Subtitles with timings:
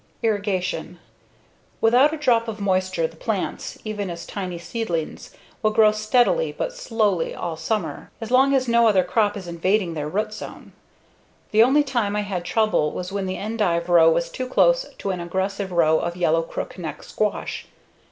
[0.23, 0.97] Irrigation:
[1.79, 6.73] Without a drop of moisture the plants, even as tiny seedlings, will grow steadily but
[6.73, 10.71] slowly all summer, as long as no other crop is invading their root zone.
[11.51, 15.11] The only time I had trouble was when the endive row was too close to
[15.11, 17.67] an aggressive row of yellow crookneck squash.